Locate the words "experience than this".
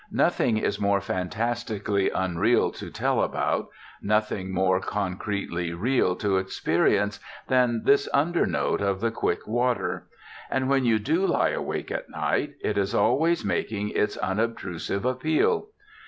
6.37-8.09